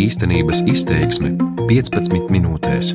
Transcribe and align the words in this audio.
Īstenības 0.00 0.60
izteiksme 0.70 1.32
15 1.66 2.30
minūtēs. 2.30 2.92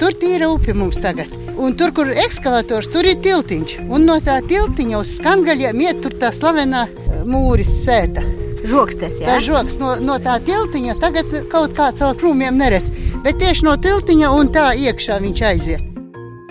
Tur 0.00 0.14
ir 0.24 0.44
upe 0.46 0.72
mums 0.78 1.00
tagad. 1.02 1.32
Un 1.60 1.74
tur, 1.76 1.90
kur 1.92 2.08
ir 2.08 2.20
ekskavators, 2.22 2.88
tur 2.94 3.04
ir 3.04 3.18
tiltiņš. 3.24 3.74
Un 3.90 4.06
no 4.08 4.16
tā 4.24 4.38
tiltiņa 4.46 5.00
uz 5.02 5.16
skangaļiem 5.18 5.82
iet 5.84 6.00
tur 6.04 6.14
tā 6.22 6.30
slavenā 6.32 6.86
mūris 7.28 7.74
sēta. 7.82 8.24
Žokstes, 8.70 9.18
jā. 9.20 9.26
Tā 9.26 9.36
žoks 9.44 9.76
no, 9.82 9.96
no 10.00 10.16
tā 10.22 10.38
tiltiņa 10.46 10.96
tagad 11.02 11.34
kaut 11.52 11.76
kā 11.76 11.90
caur 11.98 12.16
krūmiem 12.22 12.56
neredz. 12.62 12.94
Bet 13.26 13.42
tieši 13.42 13.66
no 13.66 13.76
tiltiņa 13.76 14.32
un 14.38 14.54
tā 14.54 14.70
iekšā 14.78 15.20
viņš 15.26 15.44
aiziet. 15.50 15.86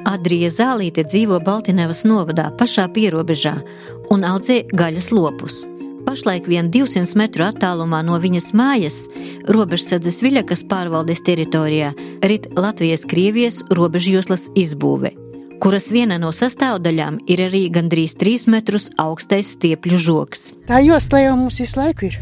Adrija 0.10 0.52
Zālīte 0.54 1.08
dzīvo 1.08 1.42
Baltinevas 1.42 2.06
novadā 2.06 2.52
pašā 2.60 2.90
pierobežā 2.94 3.58
un 4.14 4.28
audzē 4.28 4.66
gaļas 4.70 5.14
lopus. 5.16 5.64
Pašlaik 6.10 6.48
vien 6.50 6.72
200 6.74 7.14
metru 7.22 7.44
attālumā 7.46 8.00
no 8.02 8.16
viņas 8.18 8.48
mājas, 8.58 8.96
robežsardzes 9.54 10.24
Viļakas 10.26 10.64
pārvaldes 10.72 11.22
teritorijā, 11.28 11.92
rit 12.26 12.48
Latvijas-Krievijas 12.58 13.60
robežjoslas 13.78 14.48
izbūve, 14.58 15.12
kuras 15.62 15.92
viena 15.94 16.18
no 16.18 16.32
sastāvdaļām 16.34 17.20
ir 17.30 17.44
arī 17.46 17.62
gandrīz 17.76 18.18
3 18.18 18.50
metrus 18.50 18.90
augstais 18.98 19.54
stiepļu 19.54 20.02
žoks. 20.08 20.50
Tā 20.66 20.82
josla 20.82 21.22
jau 21.28 21.38
mums 21.44 21.62
visu 21.62 21.78
laiku 21.78 22.10
ir. 22.10 22.18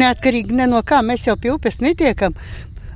Neatkarīgi 0.00 0.56
ne 0.56 0.72
no 0.72 0.80
kā 0.80 1.04
mēs 1.04 1.28
jau 1.28 1.36
pie 1.36 1.52
upes 1.52 1.82
netiekam. 1.84 2.32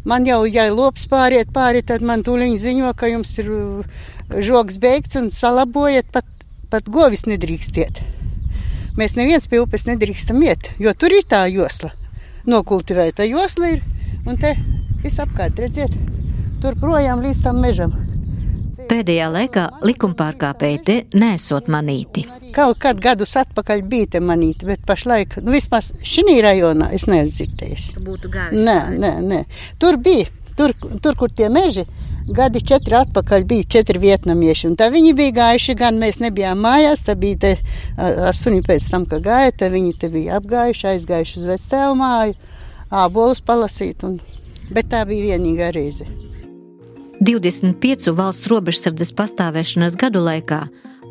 Man 0.08 0.24
jau, 0.24 0.40
ja 0.48 0.70
lops 0.72 1.04
pāriet 1.12 1.52
pāri, 1.52 1.84
tad 1.84 2.00
man 2.00 2.24
tūlīt 2.24 2.64
ziņo, 2.64 2.96
ka 2.96 3.12
jums 3.12 3.36
ir 3.44 3.52
uh, 3.52 4.02
žoks 4.32 4.80
beigts 4.80 5.20
un 5.20 5.28
salabojiet, 5.28 6.08
pat, 6.16 6.24
pat 6.72 6.88
govis 6.88 7.28
nedrīkstiet. 7.28 8.23
Mēs 8.94 9.16
neviens 9.18 9.48
pie 9.50 9.58
upes 9.58 9.88
nedrīkstam 9.88 10.38
iet, 10.46 10.70
jo 10.78 10.92
tur 10.94 11.10
ir 11.16 11.24
tā 11.26 11.40
josla. 11.50 11.90
Nokultivēta 12.46 13.26
josla 13.26 13.72
ir 13.74 13.80
un 14.22 14.38
te 14.38 14.52
visapkārt 15.02 15.58
redziet, 15.58 15.90
tur 16.62 16.76
projām 16.78 17.24
līdz 17.24 17.40
tam 17.42 17.58
mežam. 17.64 17.96
Pēdējā 18.84 19.26
laikā 19.32 19.64
likumpārkāpēji 19.88 20.80
te 20.86 20.96
nesot 21.18 21.66
manīti. 21.72 22.22
Kaut 22.54 22.78
kad 22.84 23.00
gadus 23.02 23.34
atpakaļ 23.40 23.82
bija 23.90 24.12
te 24.14 24.22
manīti, 24.22 24.68
bet 24.68 24.86
pašlaik, 24.86 25.40
nu 25.42 25.56
vismaz 25.56 25.90
šī 26.04 26.38
rajonā 26.44 26.92
es 26.94 27.08
neesmu 27.10 27.34
dzirdējis. 27.34 27.90
Būtu 28.04 28.30
gājuši. 28.30 28.64
Nē, 28.68 28.78
nē, 29.00 29.12
nē. 29.26 29.40
Tur 29.82 29.98
bija, 30.04 30.28
tur, 30.54 30.76
tur 31.02 31.18
kur 31.18 31.34
tie 31.34 31.48
meži, 31.50 31.88
gadi 32.28 32.62
četri 32.64 32.96
atpakaļ 32.96 33.44
bija 33.44 33.68
četri 33.76 34.00
vietnamieši. 34.00 34.68
Un 34.70 34.76
tā 34.80 34.88
viņi 34.92 35.12
bija 35.16 35.34
gājuši, 35.38 35.76
gan 35.78 35.98
mēs 36.00 36.20
nebijām 36.22 36.62
mājās, 36.64 37.04
tā 37.06 37.16
bija 37.18 37.40
te 37.40 37.52
asuni 38.28 38.62
pēc 38.64 38.88
tam, 38.90 39.06
ka 39.10 39.20
gāja, 39.24 39.52
te 39.52 39.70
viņi 39.72 39.96
te 40.00 40.10
bija 40.12 40.38
apgājuši, 40.40 40.86
aizgājuši 40.94 41.40
uz 41.40 41.48
vectēvu 41.52 41.98
māju, 42.00 42.36
ābolus 43.04 43.42
palasīt, 43.44 44.04
un, 44.06 44.20
bet 44.72 44.90
tā 44.92 45.04
bija 45.08 45.34
vienīgā 45.34 45.72
reize. 45.76 46.08
25 47.24 48.10
valsts 48.16 48.48
robežsardzes 48.50 49.14
pastāvēšanas 49.16 49.96
gadu 50.00 50.24
laikā 50.24 50.64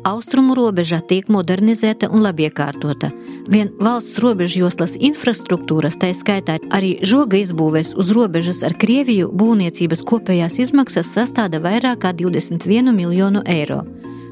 austrumu 0.04 0.54
robeža 0.54 1.00
tiek 1.00 1.28
modernizēta 1.32 2.10
un 2.12 2.22
labiekārtota. 2.24 3.10
Vien 3.50 3.72
valsts 3.80 4.20
robežjoslas 4.22 4.96
infrastruktūras, 5.00 5.98
tā 6.00 6.12
skaitā 6.14 6.58
arī 6.74 6.96
žoga 7.06 7.40
izbūves 7.40 7.94
uz 7.96 8.12
robežas 8.14 8.62
ar 8.66 8.76
Krieviju, 8.80 9.30
būvniecības 9.32 10.04
kopējās 10.06 10.60
izmaksas 10.66 11.10
sastāda 11.16 11.60
vairāk 11.64 12.04
kā 12.04 12.12
21 12.16 12.92
miljonu 12.94 13.44
eiro, 13.48 13.82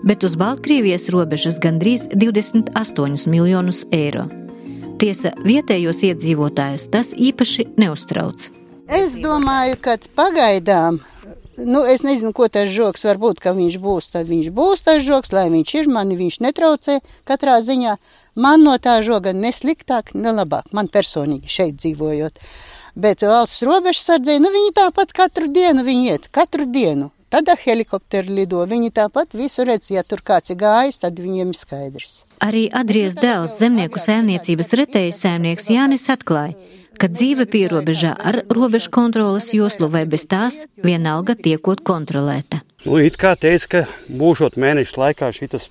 bet 0.05 0.25
uz 0.25 0.37
Baltkrievijas 0.37 1.09
robežas 1.15 1.61
gandrīz 1.63 2.09
28 2.13 3.29
miljonus 3.33 3.87
eiro. 3.93 4.29
Tiesa, 5.03 5.33
vietējos 5.43 6.05
iedzīvotājus 6.07 6.91
tas 6.93 7.15
īpaši 7.17 7.73
neuztrauc. 7.81 8.51
Es 8.93 9.17
domāju, 9.19 9.79
ka 9.81 9.97
pagaidām 10.19 11.01
nu, 11.57 11.85
es 11.89 12.05
nezinu, 12.07 12.33
ko 12.37 12.49
tas 12.49 12.71
žoks 12.73 13.05
var 13.09 13.21
būt, 13.23 13.41
ka 13.43 13.55
viņš 13.57 13.79
būs. 13.83 14.11
Tad 14.15 14.29
viņš 14.31 14.51
būs 14.57 14.85
tas 14.87 15.03
žoks, 15.07 15.33
lai 15.33 15.49
viņš 15.53 15.75
ir. 15.81 15.89
Mani 15.93 16.19
viņš 16.19 16.41
netraucē 16.45 17.01
katrā 17.29 17.61
ziņā. 17.65 17.97
Man 18.35 18.65
no 18.65 18.77
tā 18.81 19.01
žoga 19.05 19.35
ne 19.37 19.53
sliktāk, 19.53 20.15
ne 20.15 20.33
labāk. 20.33 20.71
Man 20.73 20.89
personīgi 20.93 21.51
šeit 21.53 21.81
dzīvojot. 21.83 22.39
Bet 22.95 23.25
valsts 23.25 23.65
robežsardzē, 23.65 24.37
nu 24.41 24.53
viņi 24.53 24.77
tāpat 24.77 25.15
katru 25.17 25.49
dienu 25.49 25.85
viņi 25.85 26.09
iet, 26.13 26.29
katru 26.33 26.69
dienu. 26.69 27.11
Tad 27.33 27.49
ar 27.49 27.57
helikopteru 27.57 28.35
lido. 28.37 28.61
Viņi 28.69 28.91
tāpat 28.93 29.33
visu 29.33 29.65
redz, 29.65 29.89
ja 29.89 30.03
tur 30.05 30.21
kāds 30.21 30.53
ir 30.53 30.59
gājis, 30.61 31.01
tad 31.01 31.17
viņiem 31.17 31.55
ir 31.55 31.57
skaidrs. 31.57 32.19
Arī 32.45 32.67
Adrijas 32.69 33.17
dēls, 33.17 33.55
zemnieku 33.57 34.03
saimniecības 34.03 34.75
retēju 34.83 35.15
saimnieks 35.17 35.71
Jānis 35.73 36.05
atklāja, 36.13 36.53
ka 37.03 37.09
dzīve 37.11 37.49
pierobežā 37.51 38.13
ar 38.15 38.45
robežu 38.47 38.93
kontrolas 38.95 39.49
joslu 39.57 39.89
vai 39.91 40.05
bez 40.07 40.23
tās 40.31 40.61
vienalga 40.87 41.35
tiekot 41.35 41.81
kontrolēta. 41.83 42.61
Nu, 42.85 43.01
it 43.03 43.17
kā 43.19 43.33
teica, 43.35 43.67
ka 43.73 43.81
būšot 44.07 44.55
mēnešu 44.55 45.01
laikā 45.01 45.33
šitas 45.35 45.67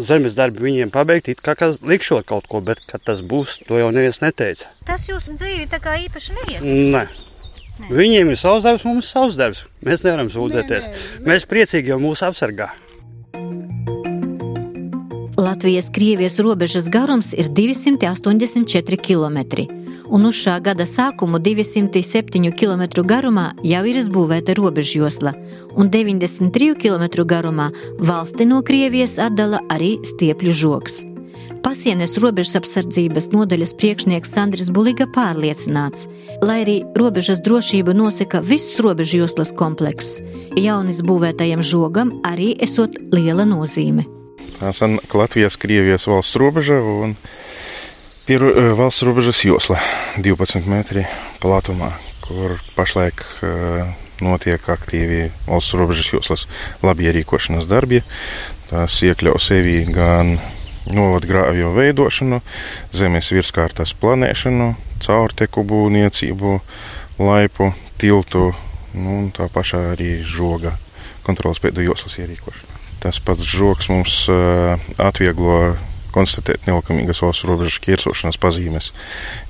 zemes 0.00 0.32
darbi 0.38 0.64
viņiem 0.64 0.92
pabeigti, 0.94 1.34
it 1.36 1.42
kā 1.44 1.52
likšot 1.60 2.24
kaut 2.28 2.48
ko, 2.48 2.62
bet 2.64 2.80
kad 2.88 3.04
tas 3.04 3.20
būs, 3.20 3.58
to 3.68 3.82
jau 3.82 3.90
neviens 3.92 4.22
neteica. 4.24 4.70
Tas 4.88 5.04
jūsu 5.10 5.36
dzīvi 5.36 5.68
tā 5.68 5.82
kā 5.82 5.98
īpaši 6.06 6.38
neiet? 6.38 6.64
Nē. 6.64 7.04
Nē. 7.82 7.90
Viņiem 7.92 8.32
ir 8.32 8.40
savs 8.40 8.64
darbs, 8.64 8.88
mums 8.88 9.04
ir 9.04 9.10
savs 9.10 9.36
darbs. 9.36 9.66
Mēs 9.84 10.06
nevaram 10.06 10.32
sūdzēties. 10.32 10.88
Nē, 10.88 10.96
nē, 10.96 11.20
nē. 11.20 11.28
Mēs 11.34 11.46
priecīgi 11.52 11.92
jau 11.92 12.00
mūs 12.00 12.24
apsargā. 12.24 12.70
Latvijas-Krievijas 15.42 16.40
robežas 16.40 16.88
garums 16.92 17.32
ir 17.36 17.52
284 17.52 19.00
km, 19.02 19.40
un 20.12 20.28
uz 20.28 20.36
šā 20.44 20.58
gada 20.64 20.84
sākumu 20.88 21.40
207 21.40 22.52
km 22.52 22.84
garumā 23.08 23.46
jau 23.64 23.82
ir 23.88 24.00
izbūvēta 24.02 24.56
robežjosla, 24.58 25.32
un 25.76 25.88
93 25.90 26.76
km 26.76 27.24
garumā 27.24 27.70
valsti 27.98 28.46
no 28.48 28.60
Krievijas 28.66 29.16
atdala 29.22 29.62
arī 29.72 29.96
stiepļu 30.04 30.52
žoks. 30.52 31.02
Pasienes 31.62 32.16
robežas 32.18 32.58
apsardzības 32.58 33.28
nodaļas 33.32 33.72
priekšnieks 33.78 34.32
Sandris 34.34 34.70
Buliga 34.74 35.06
pārliecināts, 35.14 36.08
lai 36.42 36.58
arī 36.64 36.74
robežas 36.98 37.38
drošību 37.46 37.94
nosaka 37.94 38.40
viss 38.42 38.80
robežjoslas 38.82 39.54
komplekss, 39.54 40.18
jaunis 40.58 41.04
būvētajam 41.06 41.62
žogam 41.62 42.16
arī 42.26 42.50
esot 42.66 42.98
liela 43.14 43.46
nozīme. 43.46 44.08
Sanāk 44.62 45.14
Latvijas-Krievijas 45.16 46.06
valsts 46.10 46.38
robeža 46.38 46.76
un 46.82 47.16
pie 48.26 48.38
valsts 48.78 49.02
robežas 49.02 49.42
josla 49.44 49.80
12 50.22 50.66
metri 50.70 51.06
platumā, 51.42 51.92
kur 52.22 52.58
pašlaik 52.76 53.22
uh, 53.42 53.90
notiek 54.22 54.62
aktīvi 54.62 55.30
valsts 55.48 55.74
robežas 55.78 56.12
joslas 56.12 56.46
labierīkošanas 56.86 57.66
darbi. 57.70 58.02
Tās 58.70 59.00
iekļauj 59.04 59.42
sevi 59.42 59.82
gan 59.90 60.36
novadgrāvju 60.92 61.72
veidošanu, 61.76 62.40
zemes 62.94 63.30
virskārtas 63.34 63.94
planēšanu, 63.98 64.72
caurteku 65.02 65.66
būvniecību, 65.66 66.58
laipu, 67.22 67.72
tiltu, 68.02 68.50
nu, 68.94 69.18
un 69.20 69.30
tā 69.34 69.48
pašā 69.52 69.92
arī 69.92 70.16
žoga 70.26 70.76
kontrolas 71.26 71.62
pēdu 71.62 71.84
joslas 71.86 72.18
ierīkošanu. 72.22 72.80
Tas 73.02 73.18
pats 73.22 73.42
žoks 73.46 73.90
mums 73.90 74.18
uh, 74.30 74.78
atvieglo 75.02 75.76
konstatēt 76.14 76.68
nelikumīgas 76.68 77.22
valsts 77.24 77.46
robežas 77.48 77.80
ķērsošanas 77.84 78.40
pazīmes. 78.42 78.92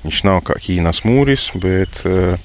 Viņš 0.06 0.25
nav 0.28 0.43
kā 0.49 0.59
Ķīnas 0.62 1.03
mūris, 1.09 1.50
bet 1.59 2.03
uh, 2.09 2.37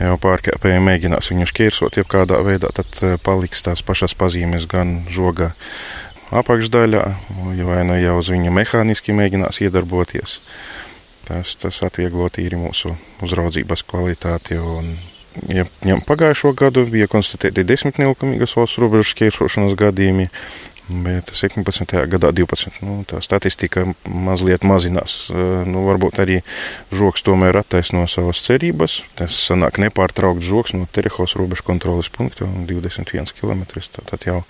jau 0.00 0.18
pārkāpēji 0.22 0.84
mēģinās 0.84 1.32
viņu 1.32 1.50
šķērsot, 1.52 2.00
ja 2.00 2.06
kādā 2.08 2.40
veidā 2.46 2.72
tad 2.74 3.02
uh, 3.02 3.18
paliks 3.22 3.64
tās 3.66 3.84
pašas 3.86 4.16
pazīmes 4.18 4.68
gan 4.70 5.02
žoga 5.12 5.52
apakšdaļā, 6.32 7.04
vai 7.68 7.82
nu 7.84 7.98
jau 8.00 8.16
uz 8.20 8.30
viņa 8.32 8.52
mehāniski 8.56 9.14
mēģinās 9.16 9.60
iedarboties. 9.66 10.38
Tas, 11.28 11.54
tas 11.60 11.78
atvieglo 11.86 12.26
tīri 12.32 12.58
mūsu 12.58 12.96
uzraudzības 13.22 13.84
kvalitāti. 13.86 14.56
Un, 14.58 14.96
ja 15.52 15.66
ņem 15.86 16.02
pagājušo 16.08 16.54
gadu, 16.58 16.86
bija 16.88 17.10
konstatēti 17.10 17.66
desmit 17.68 18.00
nelikumīgas 18.02 18.56
valsts 18.58 18.80
robežu 18.82 19.12
šķērsošanas 19.12 19.76
gadījumi, 19.78 20.26
Bet 20.92 21.32
17. 21.32 21.94
gadā 22.12 22.32
12. 22.36 22.82
Nu, 22.84 23.00
tā 23.08 23.22
statistika 23.24 23.86
mazliet 24.04 24.64
mazinās. 24.66 25.30
Nu, 25.32 25.86
varbūt 25.88 26.20
arī 26.20 26.40
žoks 26.92 27.24
tomēr 27.24 27.56
attaisno 27.62 28.04
savas 28.10 28.42
cerības. 28.44 29.00
Tas 29.16 29.36
sanāk 29.48 29.80
nepārtraukts 29.80 30.44
žoks 30.44 30.74
no 30.76 30.88
Terehos 30.92 31.36
robežu 31.38 31.64
kontrolas 31.66 32.10
punkta 32.12 32.44
21 32.44 33.32
km. 33.38 33.64
Tātad 33.96 34.26
jau 34.28 34.42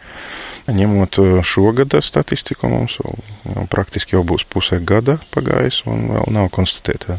ņemot 0.66 1.20
šo 1.46 1.70
gada 1.76 2.02
statistiku, 2.02 2.70
mums 2.72 2.98
jau, 2.98 3.14
jau 3.46 3.66
praktiski 3.70 4.16
jau 4.16 4.24
būs 4.26 4.46
puse 4.48 4.80
gada 4.82 5.18
pagājis 5.34 5.82
un 5.90 6.08
vēl 6.12 6.34
nav 6.34 6.50
konstatēta 6.54 7.18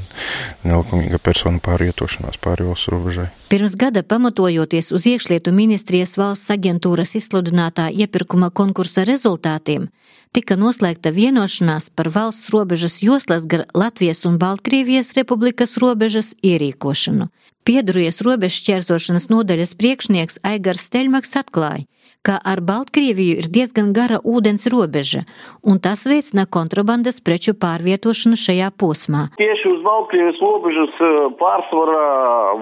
nelikumīga 0.67 1.19
persona 1.23 1.63
pārvietošanās 1.63 2.39
pāri 2.43 2.67
valsts 2.67 2.91
robežai. 2.91 3.29
Pirms 3.53 3.75
gada 3.77 4.01
pamatojoties 4.01 4.89
uz 4.95 5.03
iekšlietu 5.05 5.51
ministrijas 5.53 6.15
valsts 6.17 6.49
aģentūras 6.55 7.13
izsludinātā 7.19 7.89
iepirkuma 7.93 8.49
konkursa 8.49 9.03
rezultātiem 9.13 9.91
tika 10.33 10.57
noslēgta 10.57 11.13
vienošanās 11.13 11.91
par 11.93 12.09
valsts 12.13 12.49
robežas 12.53 12.99
joslas 13.05 13.45
gar 13.49 13.67
Latvijas 13.77 14.25
un 14.25 14.39
Baltkrievijas 14.41 15.13
republikas 15.17 15.77
robežas 15.81 16.33
ierīkošanu. 16.41 17.29
Pieduries 17.63 18.19
robežu 18.25 18.59
šķērsošanas 18.59 19.29
nodaļas 19.31 19.75
priekšnieks 19.79 20.41
Aigars 20.43 20.89
Steļmaks 20.89 21.37
atklāja, 21.39 21.85
ka 22.23 22.37
ar 22.51 22.61
Baltkrieviju 22.63 23.35
ir 23.41 23.47
diezgan 23.55 23.89
gara 23.95 24.17
ūdens 24.33 24.63
robeža, 24.71 25.25
un 25.69 25.79
tas 25.83 26.05
veicina 26.07 26.45
kontrabandas 26.55 27.19
preču 27.27 27.51
pārvietošanu 27.63 28.37
šajā 28.39 28.69
posmā. 28.79 29.23
Tieši 29.41 29.65
uz 29.73 29.81
Baltkrievijas 29.83 30.39
robežas 30.39 31.01
eh, 31.03 31.17
pārsvarā 31.41 32.05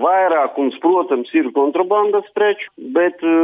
vairākums, 0.01 0.79
protams, 0.81 1.29
ir 1.37 1.51
kontrabandas 1.57 2.25
preču, 2.37 2.71
bet 2.95 3.21
eh, 3.21 3.35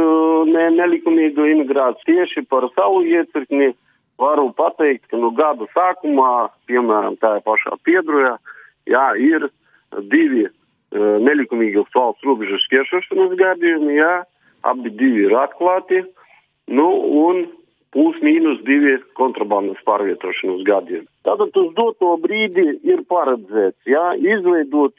ne, 0.50 0.64
nelikumīga 0.80 1.46
imigrācija 1.52 2.06
tieši 2.08 2.42
par 2.50 2.66
savu 2.74 3.04
iecirkni. 3.06 3.76
Varu 4.18 4.48
pateikt, 4.58 5.04
ka 5.12 5.18
no 5.22 5.28
gada 5.30 5.68
sākumā, 5.70 6.48
piemēram, 6.66 7.14
tajā 7.22 7.38
pašā 7.44 7.76
Piedrujā, 7.86 8.32
jā, 8.90 9.04
ir 9.22 9.44
divi 10.10 10.48
nelikumīgi 10.90 11.78
uz 11.78 11.92
valsts 11.94 12.26
robežas 12.26 12.64
šķēršošanas 12.64 13.36
gadījumi, 13.38 13.92
jā, 14.00 14.16
abi 14.62 14.90
divi 14.90 15.26
ir 15.28 15.36
atklāti, 15.38 16.02
nu, 16.68 16.88
un 17.24 17.46
plus 17.94 18.18
mīnus 18.24 18.60
divi 18.66 18.96
kontrabandas 19.18 19.80
pārvietošanas 19.88 20.64
gadījumi. 20.68 21.08
Tātad 21.26 21.56
uz 21.56 21.70
doto 21.76 22.14
brīdi 22.22 22.66
ir 22.86 23.04
paredzēts 23.08 23.88
jā, 23.88 24.12
izveidot 24.20 24.94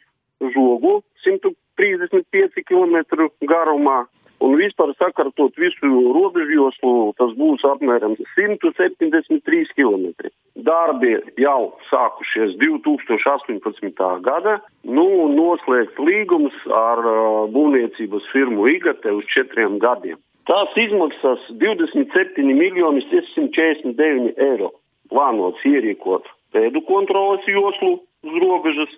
žogu 0.56 1.00
135 1.26 2.64
km 2.66 3.28
garumā. 3.50 4.04
Un 4.40 4.56
vispār 4.56 4.94
sakārtot 4.96 5.58
visu 5.60 5.90
robežu 6.16 6.54
joslu, 6.56 6.92
tas 7.20 7.34
būs 7.36 7.66
apmēram 7.68 8.16
173 8.38 9.74
km. 9.76 10.30
Darbi 10.56 11.18
jau 11.40 11.74
sākušies 11.90 12.56
2018. 12.62 14.00
gada. 14.24 14.60
Nu, 14.88 15.28
noslēgts 15.34 16.00
līgums 16.00 16.56
ar 16.72 17.04
uh, 17.04 17.20
būvniecības 17.52 18.32
firmu 18.32 18.70
IGATE 18.78 19.12
uz 19.20 19.28
četriem 19.36 19.76
gadiem. 19.84 20.20
Tās 20.50 20.72
izmaksas 20.82 21.44
27 21.62 22.48
miljonus 22.48 23.06
649 23.12 24.40
eiro. 24.40 24.72
Plānots 25.12 25.62
ierīkot 25.68 26.26
pēdu 26.56 26.82
kontrolas 26.88 27.46
joslu 27.46 28.00
uz 28.26 28.40
robežas, 28.42 28.96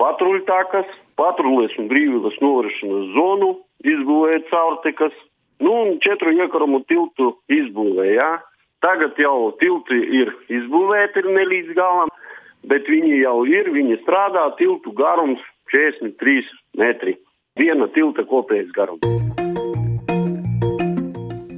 patruļtākas, 0.00 0.88
patruļas 1.20 1.76
un 1.78 1.90
brīvības 1.92 2.40
norišanas 2.42 3.12
zonu, 3.14 3.52
izbūvēt 3.84 4.48
caurtekas, 4.50 5.14
nu 5.62 5.74
un 5.84 5.98
četru 6.02 6.32
iekaramu 6.36 6.82
tiltu 6.88 7.36
izbūvēja. 7.52 8.16
Ja? 8.16 8.30
Tagad 8.82 9.18
jau 9.18 9.52
tilti 9.60 9.98
ir 10.22 10.32
izbūvēti 10.50 11.22
ne 11.28 11.44
līdz 11.46 11.74
galam, 11.78 12.10
bet 12.66 12.88
viņi 12.90 13.20
jau 13.22 13.36
ir, 13.46 13.70
viņi 13.70 14.00
strādā, 14.02 14.48
tiltu 14.58 14.94
garums 14.98 15.42
43 15.70 16.50
metri. 16.78 17.18
Viena 17.58 17.86
tilta 17.94 18.24
kopējais 18.26 18.72
garums. 18.74 19.06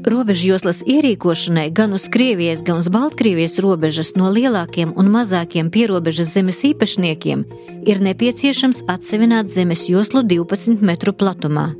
Robežjoslas 0.04 0.82
ierīkošanai 0.84 1.70
gan 1.72 1.94
uz 1.96 2.10
Krievijas, 2.12 2.60
gan 2.66 2.82
uz 2.82 2.90
Baltkrievijas 2.92 3.56
robežas 3.64 4.12
no 4.18 4.28
lielākiem 4.32 4.92
un 5.00 5.08
mazākiem 5.12 5.70
pierobežas 5.72 6.34
zemes 6.36 6.60
īpašniekiem 6.68 7.46
ir 7.88 8.02
nepieciešams 8.04 8.84
atsevināt 8.92 9.48
zemes 9.52 9.86
joslu 9.88 10.20
12 10.28 10.84
metru 10.84 11.16
platumā. 11.16 11.70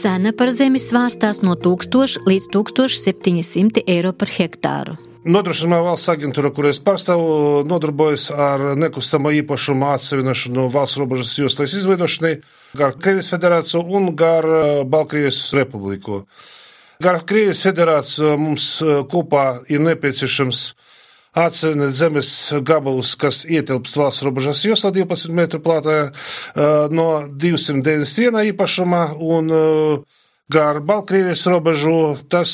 Cena 0.00 0.32
par 0.32 0.50
zemi 0.54 0.80
svārstās 0.80 1.42
no 1.44 1.56
1000 1.58 2.24
līdz 2.28 2.50
1700 2.54 3.84
eiro 3.86 4.12
par 4.16 4.30
hektāru. 4.32 4.96
Nodrošinājuma 5.20 5.90
valsts 5.90 6.08
aģentūra, 6.08 6.48
kur 6.56 6.70
es 6.70 6.78
pārstāvu, 6.80 7.64
nodarbojas 7.68 8.30
ar 8.32 8.70
nekustamo 8.80 9.28
īpašumu 9.42 9.90
atsevināšanu 9.92 10.64
valsts 10.72 10.96
robežas 10.96 11.34
joslas 11.36 11.74
izveidošanai 11.76 12.38
gar 12.80 12.94
Krievijas 12.96 13.28
federāciju 13.34 13.82
un 13.98 14.14
gar 14.16 14.48
eh, 14.48 14.70
Baltkrievijas 14.88 15.42
republiku. 15.58 16.22
Gar 17.04 17.20
Krievijas 17.28 17.60
federāciju 17.66 18.38
mums 18.40 18.70
eh, 18.80 19.02
kopā 19.12 19.44
ir 19.68 19.84
nepieciešams 19.84 20.62
atsevišķi 21.38 21.92
zemes 21.94 22.30
gabalus, 22.66 23.14
kas 23.14 23.44
ietilpst 23.46 23.98
valsts 24.00 24.24
robežas 24.26 24.64
joslā 24.66 24.90
12 24.94 25.34
metru 25.34 25.60
plātā 25.62 25.98
no 26.90 27.10
291 27.30 28.50
īpašumā 28.52 29.04
un 29.20 29.54
Gar 30.50 30.80
Baltkrievijas 30.80 31.46
robežu 31.46 32.16
tas 32.28 32.52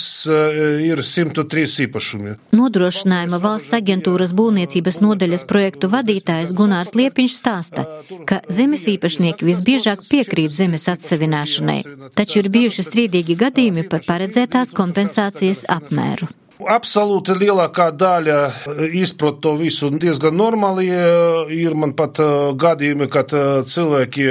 ir 0.84 1.00
103 1.00 1.62
īpašumi. 1.87 2.34
Nodrošinājuma 2.52 3.38
valsts 3.40 3.73
aģentūras 3.78 4.34
būvniecības 4.37 5.00
nodaļas 5.00 5.46
projektu 5.49 5.88
vadītājs 5.94 6.52
Gunārs 6.58 6.93
Liepiņš 6.93 7.38
stāsta, 7.40 7.88
ka 8.28 8.43
zemes 8.52 8.84
īpašnieki 8.93 9.49
visbiežāk 9.49 10.05
piekrīt 10.11 10.52
zemes 10.52 10.90
atsevināšanai, 10.93 11.82
taču 12.12 12.43
ir 12.44 12.52
bijuši 12.52 12.84
strīdīgi 12.84 13.40
gadījumi 13.46 13.88
par 13.88 14.05
paredzētās 14.05 14.76
kompensācijas 14.76 15.64
apmēru. 15.81 16.28
Absolūti 16.56 17.35
lielākā 17.37 17.91
daļa 17.93 18.37
eh, 18.49 18.79
izprot 18.97 19.43
to 19.44 19.53
visu 19.61 19.91
diezgan 19.93 20.38
normāli. 20.41 20.87
Eh, 20.88 21.50
ir 21.53 21.75
man 21.76 21.93
pat 21.97 22.17
eh, 22.25 22.31
gadījumi, 22.56 23.11
kad 23.12 23.35
cilvēki 23.69 24.31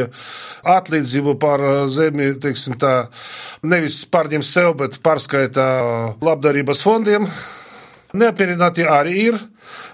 atlīdzību 0.66 1.36
par 1.38 1.62
zemi, 1.92 2.32
teiksim 2.42 2.80
tā, 2.82 3.12
nevis 3.62 4.00
pārņem 4.10 4.42
sev, 4.42 4.74
bet 4.82 4.98
pārskaitā 5.06 5.68
labdarības 6.26 6.82
fondiem. 6.82 7.30
Neapmierināti 8.18 8.88
arī 8.90 9.20
ir. 9.28 9.38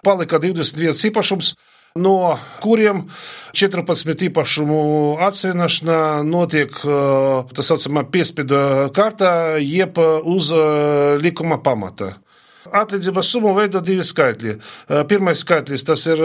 Palika 0.06 0.40
21 0.40 0.96
īpašums 1.12 1.52
no 2.00 2.38
kuriem 2.62 3.04
14 3.58 4.26
īpašumu 4.30 4.82
atsevināšana 5.28 6.24
notiek 6.24 6.72
tā 6.72 7.66
saucamā 7.66 8.06
piespiedu 8.12 8.92
kārtā, 8.96 9.60
jeb 9.60 10.00
uz 10.00 10.52
likuma 11.22 11.60
pamata. 11.64 12.16
Atlīdzības 12.72 13.28
summu 13.34 13.52
veido 13.58 13.82
divi 13.84 14.06
skaitļi. 14.06 14.56
Pirmais 15.10 15.42
skaitlis 15.44 15.84
tas 15.84 16.06
ir 16.08 16.22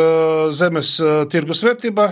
zemes 0.55 0.93
tirgus 1.33 1.65
vērtība, 1.67 2.11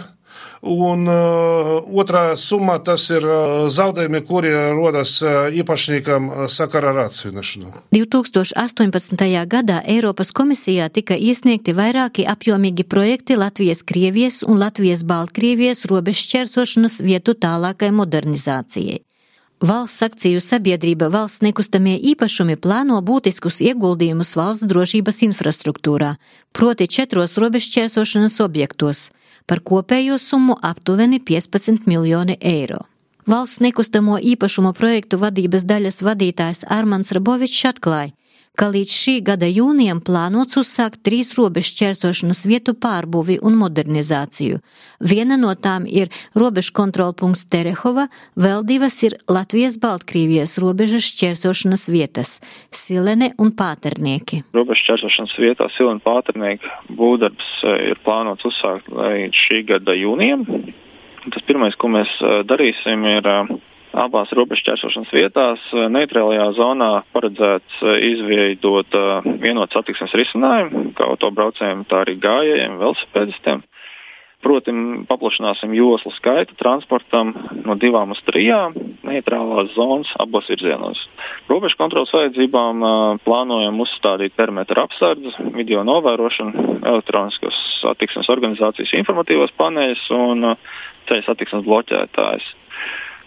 Un 0.65 1.05
uh, 1.05 1.85
otrā 1.93 2.39
summa 2.41 2.79
tas 2.81 3.05
ir 3.13 3.25
uh, 3.29 3.67
zaudējumi, 3.69 4.23
kuri 4.25 4.53
rodas 4.73 5.19
uh, 5.21 5.53
īpašniekam 5.53 6.31
sakarā 6.49 6.95
ar 6.95 7.03
atsvināšanu. 7.05 7.73
2018. 7.93 9.25
gadā 9.51 9.83
Eiropas 9.85 10.33
komisijā 10.33 10.89
tika 10.89 11.19
iesniegti 11.21 11.77
vairāki 11.77 12.25
apjomīgi 12.25 12.89
projekti 12.89 13.37
Latvijas 13.37 13.85
Krievijas 13.85 14.41
un 14.47 14.63
Latvijas 14.63 15.05
Baltkrievijas 15.05 15.85
robežšķērsošanas 15.91 17.03
vietu 17.05 17.37
tālākai 17.37 17.93
modernizācijai. 17.93 19.03
Valsts 19.63 20.03
akciju 20.03 20.41
sabiedrība 20.43 21.07
valsts 21.15 21.43
nekustamie 21.43 21.95
īpašumi 22.11 22.57
plāno 22.59 22.99
būtiskus 23.07 23.61
ieguldījumus 23.63 24.35
valsts 24.37 24.67
drošības 24.67 25.23
infrastruktūrā, 25.29 26.17
proti 26.53 26.89
četros 26.91 27.39
robežšķērsošanas 27.39 28.41
objektos 28.43 29.11
par 29.47 29.61
kopējo 29.61 30.19
summu 30.19 30.57
aptuveni 30.63 31.21
15 31.21 31.87
miljoni 31.87 32.37
eiro. 32.41 32.83
Valsts 33.27 33.61
nekustamo 33.61 34.19
īpašumu 34.19 34.75
projektu 34.77 35.19
vadības 35.23 35.65
daļas 35.65 36.03
vadītājs 36.03 36.67
Armans 36.69 37.13
Rabovičs 37.13 37.65
atklāja, 37.71 38.13
ka 38.59 38.69
līdz 38.71 38.93
šī 38.95 39.15
gada 39.27 39.49
jūnijam 39.51 40.01
plānots 40.05 40.59
uzsākt 40.61 41.03
trīs 41.07 41.33
robežu 41.39 41.75
čērsošanas 41.81 42.45
vietu 42.47 42.75
pārbūvi 42.79 43.41
un 43.43 43.57
modernizāciju. 43.59 44.61
Viena 45.03 45.39
no 45.41 45.53
tām 45.59 45.89
ir 45.91 46.13
robežu 46.39 46.75
kontrolpunkts 46.79 47.49
Terehova, 47.51 48.07
vēl 48.39 48.63
divas 48.67 49.01
ir 49.07 49.19
Latvijas-Baltkrievijas 49.31 50.57
robežas 50.63 51.11
čērsošanas 51.19 51.89
vietas- 51.91 52.41
Silene 52.85 53.33
un 53.39 53.51
Pāternieki. 53.51 54.45
Robežu 54.55 54.87
čērsošanas 54.91 55.35
vietā 55.39 55.69
Silene 55.77 56.01
Pāternieki 56.01 56.71
būvdarbs 56.91 57.51
eh, 57.65 57.91
ir 57.91 58.01
plānots 58.07 58.47
uzsākt 58.47 58.89
līdz 58.89 59.35
šī 59.35 59.67
gada 59.67 59.93
jūnijam. 59.99 60.47
Tas 61.33 61.43
pirmais, 61.49 61.75
ko 61.75 61.89
mēs 61.89 62.11
eh, 62.21 62.43
darīsim, 62.47 63.05
ir 63.19 63.27
eh, 63.27 63.55
abās 63.95 64.33
robežšķērsošanas 64.35 65.13
vietās 65.15 65.63
eh, 65.73 65.87
neitrālajā 65.93 66.49
zonā 66.59 66.91
paredzēts 67.15 67.83
eh, 67.83 68.01
izveidot 68.13 68.99
eh, 68.99 69.29
vienotu 69.43 69.79
satiksmes 69.79 70.15
risinājumu, 70.19 70.91
kā 70.99 71.09
autobraucējiem, 71.15 71.87
tā 71.91 72.03
arī 72.05 72.19
gājējiem, 72.23 72.81
velosipēdistiem. 72.83 73.65
Proti, 74.45 74.75
paplašināsim 75.09 75.73
joslu 75.73 76.11
skaitu 76.19 76.53
transportam 76.61 77.31
no 77.65 77.79
divām 77.81 78.11
uz 78.13 78.19
trijām 78.27 78.75
neitrālās 79.09 79.71
zonas 79.73 80.11
abos 80.21 80.51
virzienos. 80.53 81.01
Robežu 81.49 81.79
kontrolas 81.81 82.13
vajadzībām 82.13 82.85
plānojam 83.25 83.81
uzstādīt 83.81 84.37
perimetra 84.37 84.85
apsardzes, 84.85 85.39
video 85.57 85.81
novērošanu, 85.89 86.67
elektroniskos 86.93 87.63
satiksmes 87.79 88.29
organizācijas 88.37 88.93
informatīvos 89.01 89.57
paneļus 89.57 90.05
un 90.19 90.51
ceļu 91.09 91.25
satiksmes 91.25 91.65
bloķētājus. 91.65 92.53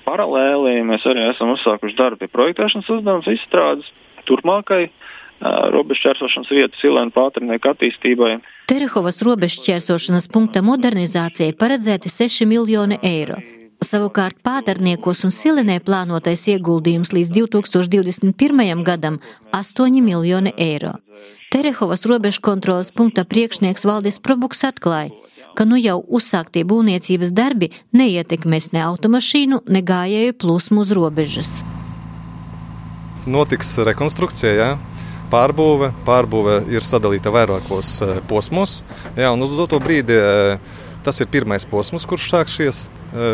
Paralēli 0.08 0.80
mēs 0.88 1.04
arī 1.10 1.28
esam 1.34 1.52
uzsākuši 1.58 1.98
darbu 1.98 2.22
pie 2.22 2.32
projektēšanas 2.32 2.92
uzdevums 2.96 3.28
izstrādes 3.34 3.90
turpmākai 4.28 4.88
robežšķērsošanas 5.74 6.50
vietu 6.50 6.80
silēnu 6.82 7.14
pātrnieku 7.14 7.70
attīstībai. 7.74 8.38
Terehovas 8.72 9.22
robežšķērsošanas 9.28 10.30
punkta 10.34 10.64
modernizācijai 10.66 11.54
paredzēti 11.60 12.10
6 12.10 12.48
miljoni 12.50 12.98
eiro. 13.06 13.38
Savukārt 13.86 14.40
pādarniekos 14.42 15.22
un 15.28 15.34
silenē 15.34 15.78
plānotais 15.86 16.48
ieguldījums 16.50 17.14
līdz 17.14 17.30
2021. 17.36 18.82
gadam- 18.84 19.20
8 19.60 20.02
miljoni 20.02 20.54
eiro. 20.58 20.96
Terehovas 21.52 22.06
robežu 22.06 22.42
kontrolas 22.42 22.92
punkta 22.92 23.24
priekšnieks 23.24 23.86
Valdis 23.86 24.20
Probuks 24.20 24.64
atklāja, 24.64 25.12
ka 25.58 25.66
nu 25.66 25.80
jau 25.82 25.98
uzsāktie 26.20 26.62
būvniecības 26.70 27.34
darbi 27.34 27.72
neietekmēs 27.98 28.72
ne 28.76 28.84
automašīnu, 28.86 29.64
ne 29.66 29.82
gājēju 29.82 30.38
plūsmu 30.44 30.84
uz 30.86 30.94
robežas. 30.94 31.52
Notiks 33.28 33.74
rekonstrukcija, 33.84 34.54
jā. 34.54 34.70
Pārbūve, 35.28 35.90
pārbūve 36.08 36.62
ir 36.72 36.86
sadalīta 36.88 37.34
vairākos 37.36 37.98
eh, 38.06 38.20
posmos. 38.30 38.80
Jā, 39.18 39.34
un 39.34 39.44
uz 39.44 39.58
doto 39.58 39.82
brīdi 39.84 40.16
eh, 40.16 40.78
tas 41.04 41.20
ir 41.20 41.28
pirmais 41.34 41.66
posms, 41.68 42.06
kurš 42.08 42.30
sāksies 42.32 42.86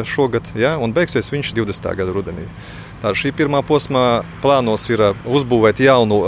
šogad, 0.07 0.47
jā, 0.59 0.75
un 0.77 0.93
beigsies 0.95 1.31
viņš 1.33 1.53
20. 1.57 1.93
gada 1.99 2.15
rudenī. 2.15 2.47
Tā 3.03 3.11
šī 3.11 3.33
pirmā 3.35 3.59
posmā 3.67 4.23
plānos 4.39 4.85
ir 4.87 5.01
uzbūvēt 5.27 5.81
jaunu 5.83 6.21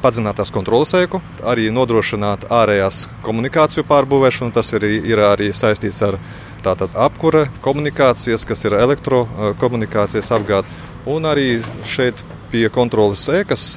padziļinātās 0.00 0.52
kontrolas 0.54 0.94
ēku, 0.96 1.20
arī 1.44 1.66
nodrošināt 1.68 2.46
ārējās 2.48 3.02
komunikāciju 3.26 3.84
pārbūvēšanu. 3.84 4.54
Tas 4.56 4.72
ir, 4.78 4.86
ir 5.04 5.20
arī 5.20 5.50
saistīts 5.52 6.00
ar 6.06 6.16
tātad 6.64 6.96
apkure 6.96 7.50
komunikācijas, 7.60 8.48
kas 8.48 8.64
ir 8.64 8.78
elektrokomunikācijas 8.80 10.32
apgāde. 10.38 10.72
Un 11.04 11.28
arī 11.28 11.60
šeit 11.84 12.24
pie 12.48 12.64
kontrolas 12.72 13.28
ēkas 13.28 13.68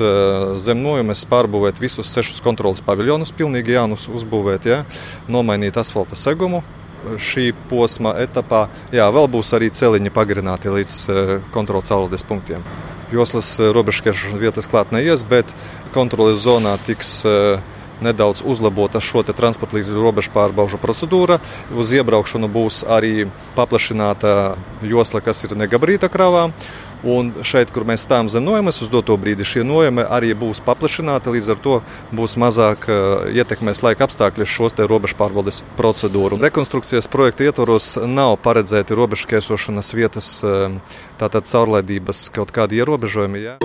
zem 0.63 0.79
nojumes 0.79 1.25
pārbūvēt 1.27 1.83
visus 1.83 2.07
sešus 2.13 2.39
kontrolas 2.45 2.79
paviljonus, 2.85 3.35
pilnīgi 3.35 3.75
jaunus 3.75 4.07
uzbūvēt, 4.07 4.71
ja? 4.71 4.83
nomainīt 5.27 5.75
asfalta 5.81 6.15
segumu. 6.15 6.63
Šī 6.99 7.49
posma 7.69 8.11
etapā 8.19 8.65
jā, 8.91 9.05
vēl 9.15 9.29
būs 9.31 9.53
arī 9.55 9.71
celiņi 9.71 10.11
pagarināti 10.11 10.73
līdz 10.73 10.95
kontrolas 11.55 11.87
cauruldes 11.87 12.25
punktiem. 12.27 12.65
Joslas 13.15 13.55
robežšķēršanas 13.57 14.41
vietas 14.41 14.67
klāt 14.69 14.91
neies, 14.93 15.23
bet 15.25 15.49
kontroles 15.95 16.43
zonā 16.43 16.75
tiks 16.85 17.23
nedaudz 18.03 18.43
uzlabota 18.45 19.01
šo 19.03 19.23
transporta 19.27 19.77
līdzekļu 19.77 20.03
robežu 20.03 20.31
pārbaužu 20.35 20.79
procedūra. 20.81 21.39
Uz 21.75 21.91
iebraukšanu 21.95 22.49
būs 22.51 22.83
arī 22.87 23.27
paplašināta 23.57 24.55
josla, 24.83 25.23
kas 25.25 25.43
ir 25.47 25.57
negabrīta 25.59 26.11
kravām. 26.11 26.55
Un 27.03 27.31
šeit, 27.47 27.71
kur 27.71 27.85
mēs 27.87 28.03
stāvam 28.03 28.27
zem 28.31 28.43
nojamas, 28.43 28.81
uz 28.83 28.89
doto 28.91 29.15
brīdi 29.19 29.47
šie 29.47 29.63
nojami 29.63 30.03
arī 30.03 30.33
būs 30.35 30.59
paplašināti. 30.65 31.31
Līdz 31.31 31.51
ar 31.53 31.61
to 31.63 31.75
būs 32.15 32.35
mazāk 32.41 32.89
uh, 32.91 33.29
ietekmēs 33.31 33.83
laika 33.85 34.07
apstākļi 34.07 34.47
šos 34.49 34.75
te 34.75 34.87
robežu 34.89 35.15
pārbaudes 35.19 35.61
procedūru. 35.79 36.41
Rekonstrukcijas 36.43 37.07
projekta 37.11 37.47
ietvaros 37.47 37.93
nav 38.03 38.35
paredzēti 38.43 38.97
robežu 38.99 39.31
kēsošanas 39.31 39.93
vietas, 39.95 40.33
uh, 40.43 40.75
tātad 41.21 41.47
caurlaidības 41.47 42.27
kaut 42.35 42.51
kādi 42.55 42.83
ierobežojumi. 42.83 43.45
Ja? 43.47 43.57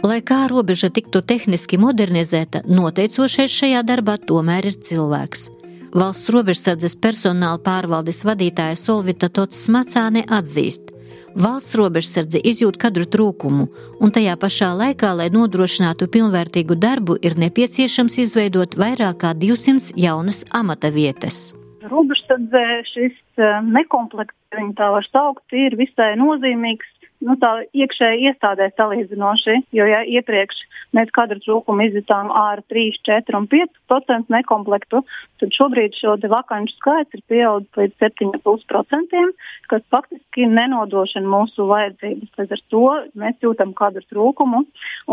Lai 0.00 0.22
kā 0.24 0.46
robeža 0.48 0.88
tiktu 0.88 1.20
tehniski 1.20 1.76
modernizēta, 1.78 2.64
noteicošais 2.64 3.52
šajā 3.52 3.84
darbā 3.86 4.16
tomēr 4.16 4.72
ir 4.72 4.80
cilvēks. 4.80 5.50
Valsts 5.90 6.30
robežsardzes 6.30 6.94
personāla 7.02 7.58
pārvaldes 7.62 8.22
vadītāja 8.26 8.78
Solvita 8.78 9.26
Tots 9.28 9.58
Smacāne 9.66 10.22
atzīst, 10.22 10.89
Valsts 11.38 11.76
robežsardze 11.78 12.40
izjūt 12.42 12.74
kadru 12.82 13.04
trūkumu, 13.06 13.68
un 14.02 14.10
tajā 14.10 14.34
pašā 14.40 14.72
laikā, 14.74 15.12
lai 15.14 15.28
nodrošinātu 15.30 16.08
pilnvērtīgu 16.10 16.74
darbu, 16.74 17.16
ir 17.22 17.38
nepieciešams 17.38 18.18
izveidot 18.24 18.74
vairāk 18.74 19.20
kā 19.22 19.30
200 19.38 19.94
jaunas 19.94 20.42
amata 20.50 20.90
vietas. 20.90 21.52
Robežsardzē 21.86 22.64
šis 22.90 23.14
eh, 23.38 23.60
nekomplekts, 23.62 24.36
viņa 24.56 24.74
tā 24.80 24.90
var 24.96 25.06
saukt, 25.06 25.46
ir 25.54 25.78
visai 25.78 26.16
nozīmīgs 26.18 26.90
nu, 27.24 27.36
tā 27.40 27.50
iekšēji 27.76 28.30
iestādē 28.30 28.70
salīdzinoši, 28.74 29.56
jo 29.76 29.86
ja 29.88 30.00
iepriekš 30.08 30.62
mēs 30.96 31.12
kadru 31.14 31.40
trūkumu 31.44 31.86
izjutām 31.88 32.30
ar 32.34 32.62
3, 32.72 33.00
4 33.06 33.36
un 33.38 33.48
5% 33.50 34.32
nekomplektu, 34.32 35.02
tad 35.40 35.56
šobrīd 35.56 35.96
šo 35.98 36.16
vakanču 36.32 36.76
skaits 36.78 37.18
ir 37.18 37.24
pieaudzis 37.30 37.80
līdz 37.80 38.06
7,5%, 38.06 39.24
kas 39.72 39.84
faktiski 39.92 40.48
nenodrošina 40.48 41.28
mūsu 41.28 41.68
vajadzības. 41.70 42.32
Līdz 42.40 42.56
ar 42.56 42.64
to 42.72 42.84
mēs 43.22 43.44
jūtam 43.44 43.74
kadru 43.76 44.04
trūkumu, 44.08 44.64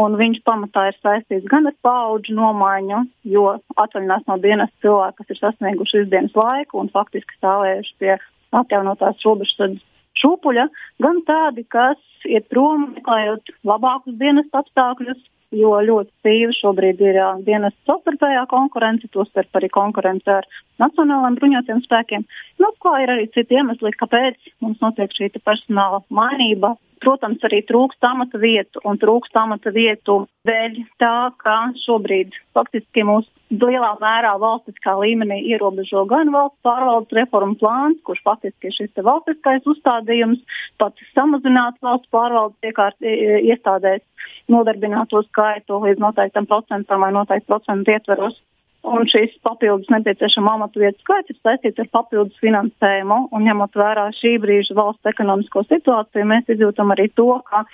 un 0.04 0.18
viņš 0.22 0.42
pamatā 0.48 0.88
ir 0.92 1.00
saistīts 1.02 1.50
gan 1.52 1.70
ar 1.70 1.76
paudžu 1.86 2.38
nomaiņu, 2.38 3.04
jo 3.34 3.50
atvaļinās 3.76 4.26
no 4.32 4.40
dienas 4.44 4.74
cilvēki, 4.84 5.20
kas 5.20 5.36
ir 5.36 5.44
sasnieguši 5.44 6.04
izdienas 6.06 6.36
laiku 6.38 6.82
un 6.82 6.92
faktiski 6.94 7.40
stāvējuši 7.40 7.96
pie 8.00 8.16
atjaunotās 8.56 9.24
robežsardzes 9.26 9.84
šūpuļa, 10.22 10.68
gan 11.04 11.24
tādi, 11.28 11.66
kas 11.70 12.00
iet 12.28 12.48
prom 12.52 12.92
meklējot 12.96 13.54
labākus 13.68 14.18
dienas 14.20 14.50
apstākļus, 14.56 15.20
jo 15.56 15.72
ļoti 15.80 16.12
stīva 16.20 16.56
šobrīd 16.58 17.02
ir 17.06 17.20
jā, 17.22 17.28
dienas 17.48 17.76
savstarpējā 17.88 18.44
konkurence, 18.52 19.08
tostarp 19.14 19.56
arī 19.56 19.70
konkurence 19.72 20.32
ar 20.32 20.48
nacionālajiem 20.82 21.38
bruņotajiem 21.40 21.84
spēkiem. 21.86 22.26
Nu, 22.60 22.74
kā 22.84 22.98
ir 23.04 23.14
arī 23.14 23.30
citi 23.32 23.56
iemesli, 23.56 23.94
kāpēc 23.96 24.52
mums 24.64 24.84
notiek 24.84 25.14
šī 25.16 25.32
personāla 25.40 26.04
mainība 26.12 26.76
Protams, 27.04 27.42
arī 27.46 27.62
trūkst 27.68 28.04
amata 28.08 28.40
vietu 28.42 28.82
un 28.88 28.98
trūkst 28.98 29.36
amata 29.38 29.72
vietu 29.74 30.24
dēļ 30.48 30.78
tā, 31.02 31.32
ka 31.42 31.56
šobrīd 31.84 32.34
faktiski 32.58 33.04
mūsu 33.06 33.30
lielā 33.54 33.94
mērā 34.02 34.34
valstiskā 34.42 34.96
līmenī 35.00 35.40
ierobežo 35.54 36.06
gan 36.10 36.32
valsts 36.34 36.58
pārvaldes 36.66 37.16
reformu 37.20 37.56
plāns, 37.60 38.02
kurš 38.08 38.24
faktiski 38.26 38.72
ir 38.72 38.76
šis 38.76 39.06
valstiskais 39.10 39.70
uzstādījums, 39.70 40.42
pat 40.82 40.98
samazināt 41.14 41.80
valsts 41.86 42.12
pārvaldes 42.14 42.72
iekārt, 42.72 42.98
iestādēs 43.04 44.04
nodarbināto 44.52 45.22
skaitu 45.30 45.82
līdz 45.86 46.04
noteiktam 46.04 46.50
procentam 46.50 47.06
vai 47.06 47.14
noteiktu 47.16 47.52
procentu 47.54 47.94
ietveros. 47.94 48.40
Un 48.88 49.04
šīs 49.12 49.34
papildus 49.44 49.90
nepieciešama 49.92 50.54
amatu 50.56 50.80
vietu 50.80 51.02
skaits 51.04 51.34
ir 51.34 51.38
saistīts 51.44 51.82
ar 51.84 51.90
papildus 51.92 52.40
finansējumu. 52.44 53.20
Un, 53.36 53.46
ņemot 53.48 53.76
vērā 53.76 54.08
šī 54.16 54.38
brīža 54.44 54.78
valsts 54.78 55.12
ekonomisko 55.12 55.66
situāciju, 55.68 56.28
mēs 56.32 56.52
izjūtam 56.56 56.94
arī 56.96 57.10
to, 57.20 57.28
ka 57.50 57.66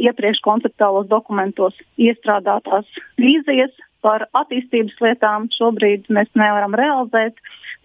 iepriekš 0.00 0.40
konceptuālos 0.46 1.10
dokumentos 1.10 1.76
iestrādātās 2.00 2.88
vīzijas 3.20 3.74
par 4.02 4.26
attīstības 4.34 4.96
lietām 5.04 5.46
šobrīd 5.54 6.08
mēs 6.10 6.30
nevaram 6.34 6.74
realizēt, 6.78 7.36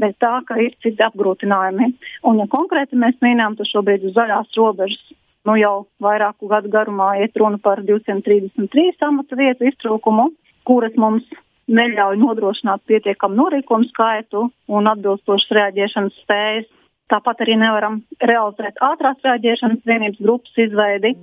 bet 0.01 0.17
tā, 0.23 0.33
ka 0.47 0.57
ir 0.63 0.73
citi 0.81 1.03
apgrūtinājumi. 1.05 1.91
Un, 2.25 2.41
ja 2.41 2.47
konkrēti 2.49 2.97
mēs 2.97 3.19
mīnām, 3.21 3.59
tad 3.59 3.69
šobrīd 3.69 4.07
uz 4.09 4.15
zaļās 4.17 4.55
robežas 4.57 5.03
nu, 5.47 5.55
jau 5.59 5.75
vairāku 6.03 6.49
gadu 6.51 6.71
garumā 6.73 7.13
iet 7.21 7.37
runa 7.39 7.59
par 7.63 7.83
233 7.85 8.97
amatu 9.07 9.37
vietu 9.39 9.67
iztrūkumu, 9.69 10.31
kuras 10.67 10.95
mums 10.99 11.27
neļauj 11.67 12.17
nodrošināt 12.21 12.83
pietiekamu 12.87 13.37
norīkojumu 13.41 13.89
skaitu 13.91 14.47
un 14.67 14.89
atbilstošas 14.93 15.53
reaģēšanas 15.59 16.19
spējas. 16.23 16.67
Tāpat 17.11 17.45
arī 17.45 17.55
nevaram 17.61 18.01
realizēt 18.19 18.81
ātrās 18.83 19.21
reaģēšanas 19.23 19.85
vienības 19.87 20.23
grupas 20.23 20.59
izveidi. 20.59 21.13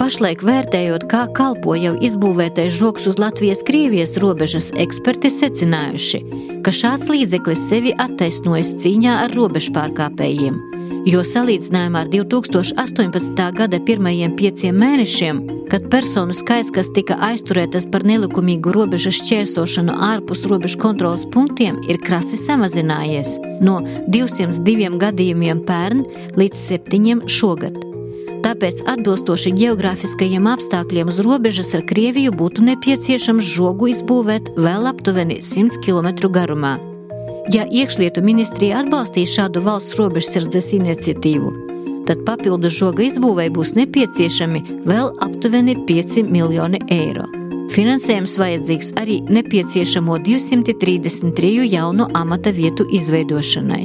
Pašlaik 0.00 0.42
vērtējot, 0.44 1.06
kā 1.08 1.22
kalpo 1.32 1.78
jau 1.78 1.94
izbūvētais 2.04 2.74
žoks 2.76 3.06
uz 3.08 3.16
Latvijas-Krievijas 3.22 4.18
robežas, 4.20 4.68
eksperti 4.76 5.32
secinājuši, 5.32 6.20
ka 6.66 6.74
šāds 6.74 7.08
līdzeklis 7.08 7.64
sevi 7.70 7.96
attaisnojas 8.04 8.74
cīņā 8.84 9.16
ar 9.24 9.36
robežpārkāpējiem 9.38 10.60
jo 11.04 11.20
salīdzinājumā 11.24 12.04
ar 12.04 12.10
2018. 12.12 13.44
gada 13.58 13.80
pirmajiem 13.84 14.34
pieciem 14.38 14.76
mēnešiem, 14.80 15.42
kad 15.74 15.90
personu 15.90 16.30
skaits, 16.30 16.70
kas 16.70 16.86
tika 16.94 17.16
aizturētas 17.26 17.88
par 17.90 18.04
nelikumīgu 18.06 18.70
robežu 18.76 19.10
šķērsošanu 19.16 19.96
ārpus 20.06 20.44
robežu 20.46 20.78
kontrolas 20.78 21.24
punktiem, 21.26 21.80
ir 21.90 21.98
krasi 21.98 22.38
samazinājies 22.38 23.32
no 23.58 23.80
202 24.14 24.92
gadījumiem 25.02 25.64
pērn 25.66 26.04
līdz 26.38 26.62
7 26.68 27.26
šogad. 27.26 27.80
Tāpēc 28.46 28.84
atbilstoši 28.94 29.50
geogrāfiskajiem 29.64 30.46
apstākļiem 30.52 31.10
uz 31.10 31.18
robežas 31.26 31.74
ar 31.74 31.82
Krieviju 31.90 32.36
būtu 32.38 32.62
nepieciešams 32.70 33.50
žogu 33.56 33.90
izbūvēt 33.96 34.54
vēl 34.54 34.86
aptuveni 34.94 35.42
100 35.42 35.82
km 35.82 36.30
garumā. 36.38 36.76
Ja 37.50 37.66
iekšlietu 37.66 38.22
ministrija 38.22 38.84
atbalstīs 38.84 39.34
šādu 39.34 39.66
valsts 39.66 39.98
robežsardzes 39.98 40.70
iniciatīvu, 40.78 41.63
tad 42.08 42.24
papildu 42.26 42.70
žoga 42.72 43.04
izbūvei 43.06 43.50
būs 43.54 43.74
nepieciešami 43.78 44.62
vēl 44.88 45.10
aptuveni 45.24 45.76
5 45.88 46.22
miljoni 46.28 46.80
eiro. 46.92 47.26
Finansējums 47.74 48.36
vajadzīgs 48.38 48.92
arī 49.00 49.18
nepieciešamo 49.26 50.18
233 50.22 51.64
jaunu 51.72 52.06
amata 52.14 52.52
vietu 52.54 52.86
izveidošanai. 52.86 53.84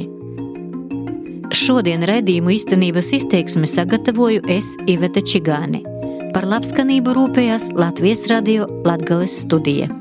Šodien 1.50 2.04
raidījumu 2.06 2.54
īstenības 2.54 3.10
izteiksmi 3.18 3.66
sagatavoju 3.70 4.44
es 4.54 4.76
Iveta 4.86 5.24
Čigāni. 5.24 5.82
Par 6.30 6.46
labskanību 6.46 7.16
rūpējās 7.16 7.72
Latvijas 7.74 8.28
radio 8.30 8.68
Latgales 8.86 9.40
studija. 9.42 9.99